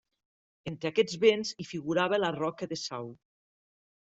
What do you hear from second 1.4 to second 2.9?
hi figurava la roca de